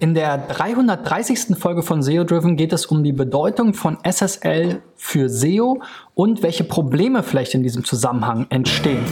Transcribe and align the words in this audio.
In 0.00 0.14
der 0.14 0.38
330. 0.38 1.58
Folge 1.58 1.82
von 1.82 2.02
SEO 2.02 2.24
Driven 2.24 2.56
geht 2.56 2.72
es 2.72 2.86
um 2.86 3.04
die 3.04 3.12
Bedeutung 3.12 3.74
von 3.74 3.98
SSL 4.02 4.80
für 4.96 5.28
SEO 5.28 5.82
und 6.14 6.42
welche 6.42 6.64
Probleme 6.64 7.22
vielleicht 7.22 7.52
in 7.52 7.62
diesem 7.62 7.84
Zusammenhang 7.84 8.46
entstehen. 8.48 9.04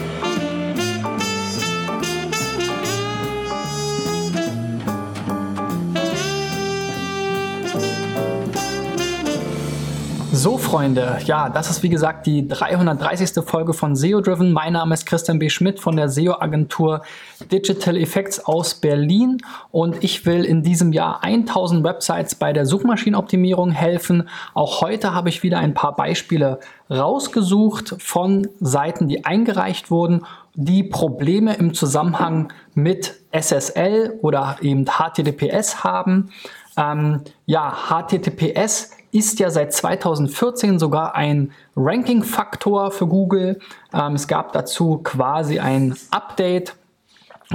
So, 10.41 10.57
Freunde, 10.57 11.19
ja, 11.25 11.49
das 11.49 11.69
ist 11.69 11.83
wie 11.83 11.89
gesagt 11.89 12.25
die 12.25 12.47
330. 12.47 13.45
Folge 13.45 13.75
von 13.75 13.97
SEO 13.97 14.21
Driven. 14.21 14.53
Mein 14.53 14.75
Name 14.75 14.95
ist 14.95 15.05
Christian 15.05 15.41
B. 15.41 15.51
Schmidt 15.51 15.81
von 15.81 15.97
der 15.97 16.09
SEO-Agentur 16.09 17.02
Digital 17.51 17.97
Effects 17.97 18.38
aus 18.47 18.74
Berlin 18.77 19.38
und 19.73 20.05
ich 20.05 20.27
will 20.27 20.45
in 20.45 20.62
diesem 20.62 20.93
Jahr 20.93 21.24
1000 21.24 21.83
Websites 21.83 22.37
bei 22.37 22.52
der 22.52 22.66
Suchmaschinenoptimierung 22.66 23.73
helfen. 23.73 24.29
Auch 24.55 24.80
heute 24.80 25.12
habe 25.12 25.29
ich 25.29 25.43
wieder 25.43 25.59
ein 25.59 25.74
paar 25.74 25.96
Beispiele 25.96 26.60
rausgesucht 26.88 27.96
von 27.98 28.46
Seiten, 28.60 29.09
die 29.09 29.24
eingereicht 29.24 29.91
wurden, 29.91 30.24
die 30.55 30.84
Probleme 30.84 31.55
im 31.55 31.74
Zusammenhang 31.74 32.52
mit 32.74 33.16
SSL 33.32 34.18
oder 34.23 34.59
eben 34.60 34.87
HTTPS 34.87 35.82
haben. 35.82 36.30
Ähm, 36.78 37.23
ja, 37.45 37.77
HTTPS 37.88 38.92
ist 39.10 39.41
ja 39.41 39.50
seit 39.50 39.73
2014 39.73 40.78
sogar 40.78 41.14
ein 41.14 41.52
Ranking-Faktor 41.77 42.92
für 42.92 43.06
Google. 43.06 43.59
Ähm, 43.92 44.14
es 44.14 44.28
gab 44.28 44.52
dazu 44.52 44.98
quasi 45.02 45.59
ein 45.59 45.96
Update. 46.10 46.74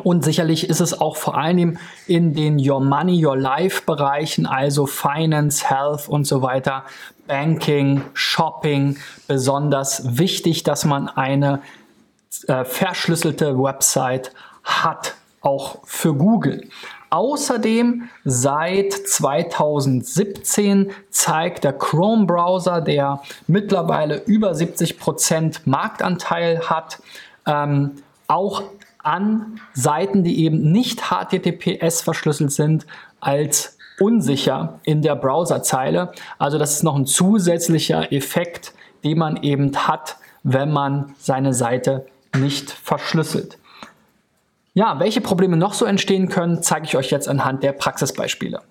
Und 0.04 0.24
sicherlich 0.24 0.70
ist 0.70 0.82
es 0.82 1.00
auch 1.00 1.16
vor 1.16 1.38
allem 1.38 1.78
in 2.08 2.34
den 2.34 2.58
Your 2.60 2.82
Money, 2.82 3.24
Your 3.24 3.38
Life 3.38 3.84
Bereichen, 3.86 4.48
also 4.48 4.88
Finance, 4.88 5.70
Health 5.70 6.10
und 6.10 6.26
so 6.26 6.42
weiter, 6.42 6.84
Banking, 7.28 8.02
Shopping, 8.14 8.98
besonders 9.28 10.18
wichtig, 10.18 10.64
dass 10.64 10.84
man 10.84 11.08
eine 11.08 11.62
äh, 12.48 12.66
verschlüsselte 12.66 13.58
Website 13.58 14.32
hat, 14.64 15.14
auch 15.42 15.78
für 15.86 16.16
Google. 16.16 16.68
Außerdem 17.14 18.10
seit 18.26 18.92
2017 18.92 20.90
zeigt 21.12 21.64
der 21.64 21.74
Chrome-Browser, 21.74 22.82
der 22.82 23.22
mittlerweile 23.46 24.24
über 24.26 24.54
70% 24.54 25.60
Marktanteil 25.66 26.68
hat, 26.68 27.04
ähm, 27.46 27.92
auch 28.26 28.64
an 29.04 29.60
Seiten, 29.76 30.24
die 30.24 30.44
eben 30.44 30.72
nicht 30.72 31.12
HTTPS 31.12 32.02
verschlüsselt 32.02 32.52
sind, 32.52 32.88
als 33.20 33.78
unsicher 34.00 34.80
in 34.82 35.04
der 35.04 35.16
Browserzeile. 35.16 36.14
Also 36.40 36.58
das 36.58 36.74
ist 36.74 36.84
noch 36.84 36.96
ein 36.96 37.06
zusätzlicher 37.06 38.12
Effekt, 38.12 38.74
den 39.04 39.20
man 39.20 39.38
eben 39.44 39.72
hat, 39.78 40.18
wenn 40.42 40.72
man 40.72 41.14
seine 41.20 41.54
Seite 41.54 42.08
nicht 42.36 42.72
verschlüsselt. 42.72 43.60
Ja, 44.74 45.00
welche 45.00 45.22
Probleme 45.22 45.56
noch 45.56 45.74
so 45.74 45.86
entstehen 45.86 46.30
können, 46.30 46.64
zeige 46.64 46.86
ich 46.86 46.98
euch 46.98 47.12
jetzt 47.12 47.28
anhand 47.28 47.62
der 47.62 47.74
Praxisbeispiele. 47.74 48.62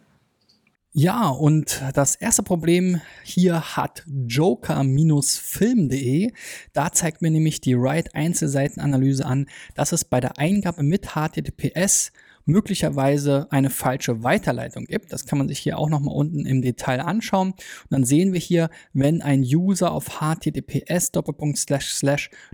Ja, 0.95 1.29
und 1.29 1.81
das 1.95 2.17
erste 2.17 2.43
Problem 2.43 3.01
hier 3.23 3.77
hat 3.77 4.03
joker-film.de. 4.07 6.33
Da 6.75 6.93
zeigt 6.93 7.23
mir 7.23 7.31
nämlich 7.31 7.63
die 7.63 7.79
Write 7.79 8.15
Einzelseitenanalyse 8.15 9.25
an, 9.25 9.49
dass 9.75 9.93
es 9.93 10.05
bei 10.05 10.21
der 10.21 10.39
Eingabe 10.39 10.83
mit 10.83 11.15
HTTPS 11.15 12.13
möglicherweise 12.45 13.47
eine 13.51 13.71
falsche 13.71 14.23
Weiterleitung 14.23 14.85
gibt. 14.85 15.13
Das 15.13 15.27
kann 15.27 15.39
man 15.39 15.49
sich 15.49 15.59
hier 15.59 15.79
auch 15.79 15.89
nochmal 15.89 16.15
unten 16.15 16.47
im 16.47 16.63
Detail 16.63 17.01
anschauen. 17.01 17.53
Und 17.53 17.91
dann 17.91 18.05
sehen 18.05 18.33
wir 18.33 18.41
hier, 18.41 18.71
wenn 18.93 19.23
ein 19.23 19.43
User 19.43 19.93
auf 19.93 20.21
https 20.21 21.11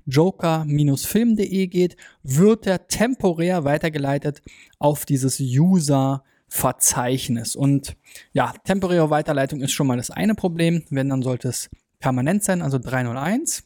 joker-film.de 0.06 1.66
geht, 1.66 1.96
wird 2.22 2.66
er 2.66 2.86
temporär 2.88 3.64
weitergeleitet 3.64 4.42
auf 4.78 5.04
dieses 5.04 5.40
User 5.40 6.22
Verzeichnis. 6.48 7.54
Und 7.54 7.96
ja, 8.32 8.52
temporäre 8.64 9.10
Weiterleitung 9.10 9.60
ist 9.60 9.72
schon 9.72 9.86
mal 9.86 9.98
das 9.98 10.10
eine 10.10 10.34
Problem. 10.34 10.84
Wenn, 10.90 11.10
dann 11.10 11.22
sollte 11.22 11.48
es 11.48 11.68
permanent 11.98 12.42
sein, 12.42 12.62
also 12.62 12.78
301, 12.78 13.62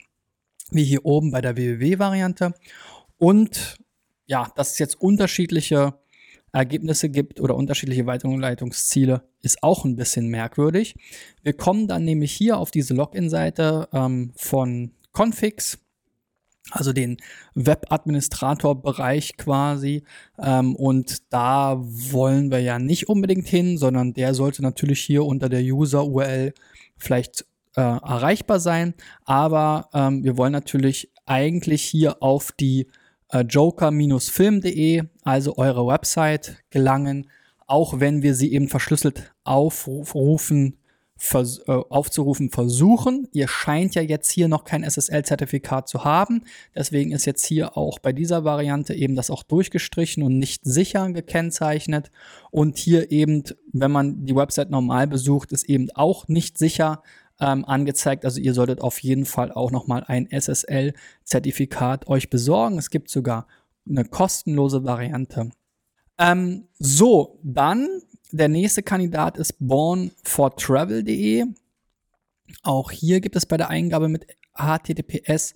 wie 0.71 0.85
hier 0.85 1.05
oben 1.05 1.31
bei 1.31 1.41
der 1.41 1.57
www-Variante. 1.57 2.55
Und 3.19 3.77
ja, 4.27 4.51
dass 4.57 4.73
es 4.73 4.79
jetzt 4.79 5.01
unterschiedliche 5.01 5.95
Ergebnisse 6.53 7.09
gibt 7.09 7.41
oder 7.41 7.57
unterschiedliche 7.57 8.07
Weiterleitungsziele, 8.07 9.23
ist 9.41 9.63
auch 9.63 9.85
ein 9.85 9.97
bisschen 9.97 10.29
merkwürdig. 10.29 10.95
Wir 11.43 11.55
kommen 11.55 11.89
dann 11.89 12.05
nämlich 12.05 12.33
hier 12.33 12.59
auf 12.59 12.71
diese 12.71 12.95
Login-Seite 12.95 13.89
ähm, 13.93 14.33
von 14.37 14.93
Configs, 15.13 15.79
also 16.71 16.93
den 16.93 17.17
Webadministrator-Bereich 17.55 19.37
quasi. 19.37 20.05
Ähm, 20.39 20.77
und 20.77 21.33
da 21.33 21.79
wollen 21.81 22.51
wir 22.51 22.61
ja 22.61 22.79
nicht 22.79 23.09
unbedingt 23.09 23.49
hin, 23.49 23.79
sondern 23.79 24.13
der 24.13 24.35
sollte 24.35 24.63
natürlich 24.63 25.01
hier 25.01 25.25
unter 25.25 25.49
der 25.49 25.63
User-URL 25.63 26.53
vielleicht 26.97 27.47
äh, 27.77 27.81
erreichbar 27.81 28.61
sein. 28.61 28.95
Aber 29.25 29.89
ähm, 29.95 30.23
wir 30.23 30.37
wollen 30.37 30.53
natürlich 30.53 31.11
eigentlich 31.25 31.83
hier 31.83 32.23
auf 32.23 32.53
die 32.53 32.89
joker-film.de, 33.41 35.03
also 35.25 35.57
eure 35.57 35.87
Website, 35.87 36.57
gelangen, 36.71 37.29
auch 37.67 38.01
wenn 38.01 38.23
wir 38.23 38.35
sie 38.35 38.53
eben 38.53 38.69
verschlüsselt 38.69 39.33
aufrufen, 39.45 40.77
vers 41.17 41.61
äh, 41.69 41.71
aufzurufen 41.71 42.51
versuchen. 42.51 43.29
Ihr 43.33 43.47
scheint 43.47 43.95
ja 43.95 44.03
jetzt 44.03 44.33
hier 44.33 44.49
noch 44.49 44.65
kein 44.65 44.83
SSL-Zertifikat 44.83 45.89
zu 45.89 46.05
haben. 46.05 46.43
Deswegen 46.75 47.13
ist 47.13 47.27
jetzt 47.27 47.47
hier 47.47 47.77
auch 47.77 48.01
bei 48.01 48.13
dieser 48.13 48.45
Variante 48.45 48.93
eben 48.93 49.15
das 49.15 49.31
auch 49.31 49.45
durchgestrichen 49.45 50.25
und 50.25 50.39
nicht 50.39 50.65
sicher 50.65 51.09
gekennzeichnet. 51.13 52.11
Und 52.51 52.77
hier 52.77 53.13
eben, 53.13 53.45
wenn 53.73 53.93
man 53.93 54.27
die 54.27 54.35
Website 54.35 54.71
normal 54.71 55.07
besucht, 55.07 55.53
ist 55.53 55.69
eben 55.69 55.91
auch 55.95 56.27
nicht 56.27 56.59
sicher 56.59 57.05
ähm, 57.41 57.65
angezeigt. 57.65 58.25
Also 58.25 58.41
ihr 58.41 58.55
solltet 58.55 58.81
auf 58.81 58.99
jeden 59.01 59.25
Fall 59.25 59.53
auch 59.53 59.71
nochmal 59.71 60.05
ein 60.07 60.29
SSL-Zertifikat 60.31 62.07
euch 62.07 62.31
besorgen. 62.31 62.79
Es 62.79 62.91
gibt 62.91 63.11
sogar 63.11 63.47
eine 63.89 64.05
kostenlose 64.05 64.85
Variante. 64.85 65.51
Ähm, 66.19 66.69
so, 66.79 67.39
dann 67.43 67.89
der 68.31 68.49
nächste 68.49 68.83
Kandidat 68.83 69.37
ist 69.37 69.57
bornfortravel.de. 69.59 71.47
Auch 72.63 72.91
hier 72.91 73.21
gibt 73.21 73.37
es 73.37 73.47
bei 73.47 73.57
der 73.57 73.71
Eingabe 73.71 74.09
mit 74.09 74.27
HTTPS 74.55 75.55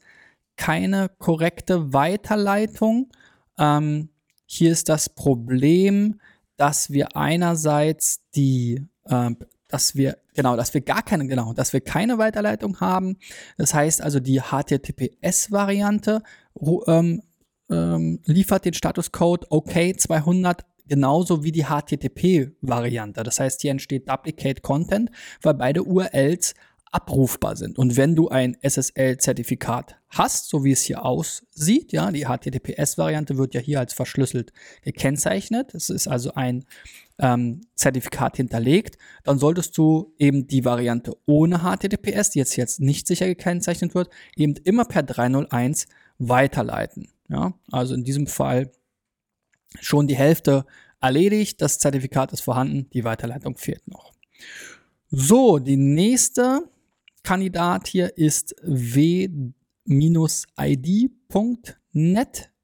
keine 0.56 1.10
korrekte 1.19 1.93
Weiterleitung. 1.93 3.10
Ähm, 3.58 4.08
hier 4.47 4.72
ist 4.72 4.88
das 4.88 5.08
Problem, 5.08 6.20
dass 6.56 6.91
wir 6.91 7.16
einerseits 7.16 8.22
die 8.34 8.87
äh, 9.04 9.31
dass 9.69 9.97
wir, 9.97 10.19
genau, 10.34 10.56
dass 10.56 10.75
wir 10.75 10.81
gar 10.81 11.03
keine, 11.03 11.27
genau, 11.27 11.53
dass 11.53 11.72
wir 11.72 11.81
keine 11.81 12.19
Weiterleitung 12.19 12.81
haben. 12.81 13.16
Das 13.59 13.75
heißt 13.75 14.00
also, 14.00 14.21
die 14.21 14.41
HTTPS-Variante 14.41 16.22
ähm, 16.87 17.22
ähm, 17.71 18.21
liefert 18.25 18.65
den 18.65 18.75
Statuscode 18.75 19.47
OK 19.50 19.72
200 19.99 20.65
genauso 20.88 21.43
wie 21.43 21.53
die 21.53 21.65
HTTP-Variante. 21.65 23.22
Das 23.22 23.41
heißt, 23.41 23.60
hier 23.60 23.72
entsteht 23.72 24.09
Duplicate 24.09 24.62
Content, 24.62 25.10
weil 25.43 25.55
beide 25.55 25.82
URLs 25.82 26.55
abrufbar 26.96 27.56
sind. 27.56 27.78
Und 27.78 27.98
wenn 27.98 28.16
du 28.16 28.30
ein 28.30 28.56
SSL-Zertifikat 28.62 29.96
hast, 30.08 30.48
so 30.48 30.64
wie 30.64 30.72
es 30.72 30.80
hier 30.80 31.04
aussieht, 31.04 31.92
ja, 31.92 32.10
die 32.10 32.24
HTTPS-Variante 32.24 33.36
wird 33.36 33.52
ja 33.52 33.60
hier 33.60 33.80
als 33.80 33.92
verschlüsselt 33.92 34.54
gekennzeichnet. 34.82 35.74
Es 35.74 35.90
ist 35.90 36.08
also 36.08 36.32
ein 36.32 36.64
ähm, 37.18 37.60
Zertifikat 37.74 38.38
hinterlegt, 38.38 38.96
dann 39.25 39.38
solltest 39.38 39.76
du 39.76 40.14
eben 40.19 40.46
die 40.46 40.64
Variante 40.64 41.14
ohne 41.26 41.58
HTTPS, 41.58 42.31
die 42.31 42.38
jetzt, 42.38 42.56
jetzt 42.56 42.81
nicht 42.81 43.06
sicher 43.06 43.26
gekennzeichnet 43.26 43.94
wird, 43.94 44.08
eben 44.34 44.54
immer 44.64 44.87
per 44.87 45.02
301 45.02 45.88
weiterleiten. 46.19 47.08
Ja, 47.28 47.52
also 47.70 47.94
in 47.94 48.04
diesem 48.04 48.26
Fall 48.26 48.72
schon 49.81 50.06
die 50.06 50.16
Hälfte 50.16 50.64
erledigt, 51.00 51.60
das 51.60 51.78
Zertifikat 51.78 52.32
ist 52.32 52.40
vorhanden, 52.40 52.88
die 52.94 53.04
Weiterleitung 53.04 53.58
fehlt 53.58 53.87
noch. 53.87 54.12
So, 55.10 55.58
die 55.58 55.76
nächste 55.76 56.69
Kandidat 57.26 57.88
hier 57.88 58.17
ist 58.17 58.55
w-id.net. 58.62 59.20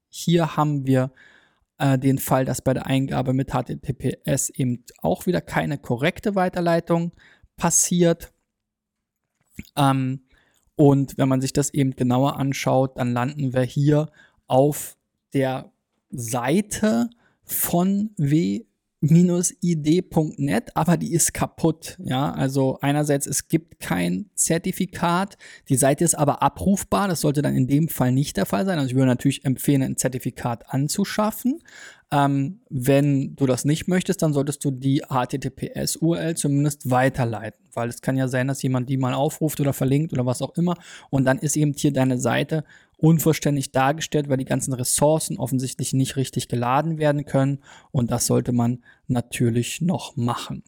Hier 0.07 0.55
haben 0.55 0.87
wir 0.87 1.11
äh, 1.79 1.99
den 1.99 2.17
Fall, 2.17 2.45
dass 2.45 2.61
bei 2.61 2.73
der 2.73 2.85
Eingabe 2.85 3.33
mit 3.33 3.51
HTTPS 3.51 4.51
eben 4.51 4.85
auch 4.99 5.25
wieder 5.25 5.41
keine 5.41 5.77
korrekte 5.77 6.35
Weiterleitung 6.35 7.11
passiert. 7.57 8.31
Ähm, 9.75 10.21
und 10.75 11.17
wenn 11.17 11.27
man 11.27 11.41
sich 11.41 11.51
das 11.51 11.73
eben 11.73 11.97
genauer 11.97 12.37
anschaut, 12.39 12.97
dann 12.97 13.11
landen 13.11 13.51
wir 13.51 13.63
hier 13.63 14.09
auf 14.47 14.95
der 15.33 15.73
Seite 16.09 17.09
von 17.43 18.11
w 18.15 18.63
id.net, 19.09 20.75
aber 20.75 20.97
die 20.97 21.13
ist 21.13 21.33
kaputt. 21.33 21.97
Ja, 22.03 22.31
also 22.31 22.77
einerseits, 22.81 23.27
es 23.27 23.47
gibt 23.47 23.79
kein 23.79 24.29
Zertifikat, 24.35 25.37
die 25.69 25.75
Seite 25.75 26.03
ist 26.03 26.15
aber 26.15 26.41
abrufbar, 26.41 27.07
das 27.07 27.21
sollte 27.21 27.41
dann 27.41 27.55
in 27.55 27.67
dem 27.67 27.89
Fall 27.89 28.11
nicht 28.11 28.37
der 28.37 28.45
Fall 28.45 28.65
sein. 28.65 28.77
Also 28.77 28.89
ich 28.89 28.95
würde 28.95 29.07
natürlich 29.07 29.45
empfehlen, 29.45 29.81
ein 29.81 29.97
Zertifikat 29.97 30.73
anzuschaffen. 30.73 31.61
Ähm, 32.11 32.59
wenn 32.69 33.35
du 33.35 33.47
das 33.47 33.65
nicht 33.65 33.87
möchtest, 33.87 34.21
dann 34.21 34.33
solltest 34.33 34.63
du 34.63 34.71
die 34.71 35.01
HTTPS-URL 35.09 36.35
zumindest 36.35 36.91
weiterleiten, 36.91 37.59
weil 37.73 37.89
es 37.89 38.01
kann 38.01 38.17
ja 38.17 38.27
sein, 38.27 38.47
dass 38.47 38.61
jemand 38.61 38.87
die 38.87 38.97
mal 38.97 39.15
aufruft 39.15 39.59
oder 39.59 39.73
verlinkt 39.73 40.13
oder 40.13 40.25
was 40.25 40.43
auch 40.43 40.55
immer 40.55 40.75
und 41.09 41.25
dann 41.25 41.39
ist 41.39 41.57
eben 41.57 41.73
hier 41.73 41.91
deine 41.91 42.19
Seite 42.19 42.65
unvollständig 43.03 43.73
dargestellt, 43.73 44.29
weil 44.29 44.37
die 44.37 44.45
ganzen 44.45 44.71
Ressourcen 44.73 45.37
offensichtlich 45.37 45.91
nicht 45.91 46.15
richtig 46.15 46.47
geladen 46.47 46.97
werden 46.97 47.25
können 47.25 47.59
und 47.91 48.11
das 48.11 48.27
sollte 48.27 48.53
man 48.53 48.81
natürlich 49.07 49.81
noch 49.81 50.15
machen. 50.15 50.63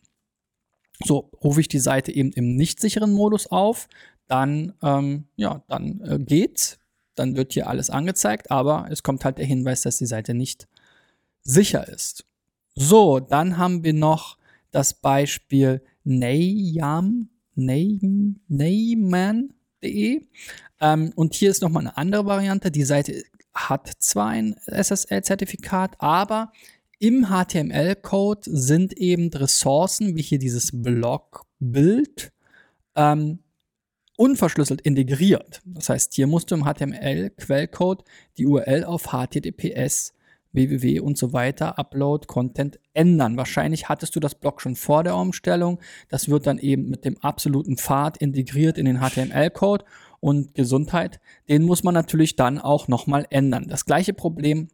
So, 1.02 1.32
rufe 1.42 1.62
ich 1.62 1.70
die 1.70 1.80
Seite 1.80 2.12
eben 2.12 2.34
im 2.34 2.58
nicht 2.58 2.82
sicheren 2.82 3.14
Modus 3.14 3.48
auf, 3.48 3.88
dann, 4.28 4.74
ähm, 4.84 5.30
ja, 5.38 5.64
dann 5.70 6.02
äh, 6.02 6.20
geht's. 6.20 6.78
Dann 7.16 7.38
wird 7.38 7.54
hier 7.54 7.70
alles 7.70 7.90
angezeigt, 7.90 8.52
aber 8.52 8.88
es 8.90 9.02
kommt 9.02 9.24
halt 9.24 9.38
der 9.38 9.46
Hinweis, 9.46 9.84
dass 9.84 9.98
die 9.98 10.06
Seite 10.06 10.34
nicht 10.34 10.68
sicher 11.42 11.88
ist. 11.88 12.26
So, 12.76 13.22
dann 13.22 13.58
haben 13.58 13.86
wir 13.86 13.94
noch 13.94 14.38
das 14.72 14.94
Beispiel 14.94 15.82
Neyam, 16.04 17.30
Neyman.de. 19.86 20.22
Ähm, 20.82 21.14
und 21.16 21.34
hier 21.34 21.52
ist 21.52 21.62
nochmal 21.62 21.82
eine 21.82 21.98
andere 21.98 22.26
Variante. 22.26 22.72
Die 22.72 22.84
Seite 22.84 23.24
hat 23.54 23.90
zwar 24.00 24.30
ein 24.30 24.56
SSL-Zertifikat, 24.68 25.96
aber 26.00 26.52
im 27.00 27.28
HTML-Code 27.28 28.42
sind 28.46 28.94
eben 28.98 29.30
Ressourcen, 29.30 30.16
wie 30.16 30.22
hier 30.22 30.40
dieses 30.40 30.72
Blogbild, 30.74 32.32
ähm, 32.96 33.40
unverschlüsselt 34.18 34.82
integriert. 34.82 35.62
Das 35.66 35.90
heißt, 35.90 36.14
hier 36.14 36.28
musst 36.28 36.52
du 36.52 36.56
im 36.56 36.64
HTML-Quellcode 36.64 38.04
die 38.38 38.46
URL 38.46 38.86
auf 38.86 39.08
HTTPS 39.12 40.14
www 40.56 41.00
und 41.00 41.18
so 41.18 41.34
weiter, 41.34 41.78
Upload, 41.78 42.28
Content 42.28 42.80
ändern. 42.94 43.36
Wahrscheinlich 43.38 43.90
hattest 43.90 44.16
du 44.16 44.20
das 44.20 44.36
Blog 44.36 44.62
schon 44.62 44.76
vor 44.76 45.04
der 45.04 45.16
Umstellung. 45.16 45.80
Das 46.10 46.30
wird 46.30 46.48
dann 46.48 46.58
eben 46.58 46.90
mit 46.90 47.06
dem 47.06 47.18
absoluten 47.20 47.78
Pfad 47.78 48.18
integriert 48.18 48.78
in 48.78 48.86
den 48.86 49.00
HTML-Code 49.00 49.86
und 50.20 50.56
Gesundheit. 50.56 51.20
Den 51.50 51.64
muss 51.64 51.84
man 51.84 51.94
natürlich 51.94 52.36
dann 52.36 52.60
auch 52.60 52.88
nochmal 52.88 53.26
ändern. 53.30 53.68
Das 53.68 53.86
gleiche 53.86 54.14
Problem 54.14 54.70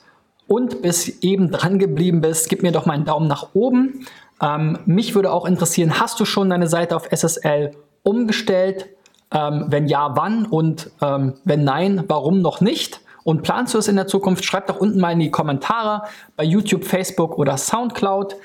und 0.47 0.83
bis 0.83 1.23
eben 1.23 1.51
dran 1.51 1.79
geblieben 1.79 2.21
bist, 2.21 2.49
gib 2.49 2.63
mir 2.63 2.73
doch 2.73 2.87
mal 2.87 2.95
einen 2.95 3.05
Daumen 3.05 3.27
nach 3.29 3.51
oben. 3.55 4.07
Ähm, 4.43 4.79
mich 4.85 5.15
würde 5.15 5.33
auch 5.33 5.47
interessieren, 5.47 6.01
hast 6.01 6.21
du 6.21 6.25
schon 6.25 6.51
deine 6.51 6.67
Seite 6.67 6.97
auf 6.97 7.09
SSL 7.11 7.73
umgestellt? 8.03 8.89
Ähm, 9.33 9.67
wenn 9.69 9.87
ja, 9.87 10.13
wann? 10.17 10.47
Und 10.47 10.91
ähm, 11.01 11.35
wenn 11.45 11.65
nein, 11.65 12.05
warum 12.09 12.41
noch 12.43 12.61
nicht? 12.61 13.01
Und 13.25 13.43
planst 13.43 13.73
du 13.75 13.79
es 13.79 13.89
in 13.89 13.97
der 13.97 14.07
Zukunft? 14.07 14.45
Schreib 14.45 14.67
doch 14.67 14.77
unten 14.77 15.01
mal 15.01 15.13
in 15.13 15.19
die 15.19 15.31
Kommentare 15.31 16.03
bei 16.37 16.45
YouTube, 16.45 16.85
Facebook 16.85 17.39
oder 17.39 17.57
Soundcloud. 17.57 18.37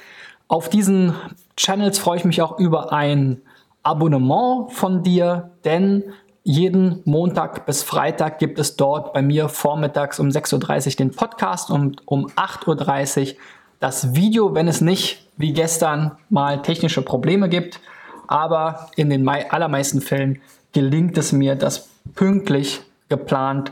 Auf 0.47 0.69
diesen 0.69 1.13
Channels 1.57 1.99
freue 1.99 2.17
ich 2.17 2.25
mich 2.25 2.41
auch 2.41 2.57
über 2.57 2.93
ein 2.93 3.41
Abonnement 3.83 4.71
von 4.71 5.03
dir, 5.03 5.51
denn 5.65 6.03
jeden 6.43 7.01
Montag 7.05 7.65
bis 7.65 7.83
Freitag 7.83 8.39
gibt 8.39 8.59
es 8.59 8.75
dort 8.75 9.13
bei 9.13 9.21
mir 9.21 9.49
vormittags 9.49 10.19
um 10.19 10.29
6.30 10.29 10.87
Uhr 10.87 10.95
den 10.95 11.11
Podcast 11.11 11.69
und 11.69 12.01
um 12.07 12.27
8.30 12.27 13.33
Uhr 13.33 13.39
das 13.79 14.15
Video, 14.15 14.53
wenn 14.55 14.67
es 14.67 14.81
nicht 14.81 15.27
wie 15.37 15.53
gestern 15.53 16.11
mal 16.29 16.61
technische 16.61 17.01
Probleme 17.01 17.49
gibt. 17.49 17.79
Aber 18.27 18.89
in 18.95 19.09
den 19.09 19.27
allermeisten 19.27 20.01
Fällen 20.01 20.41
gelingt 20.73 21.17
es 21.17 21.31
mir, 21.31 21.55
das 21.55 21.89
pünktlich 22.15 22.81
geplant 23.09 23.71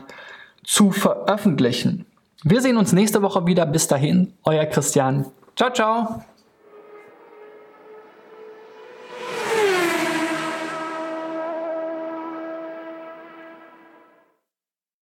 zu 0.64 0.90
veröffentlichen. 0.90 2.06
Wir 2.42 2.60
sehen 2.60 2.76
uns 2.76 2.92
nächste 2.92 3.22
Woche 3.22 3.46
wieder. 3.46 3.66
Bis 3.66 3.88
dahin, 3.88 4.32
euer 4.44 4.66
Christian. 4.66 5.26
Ciao, 5.56 5.70
ciao. 5.72 6.22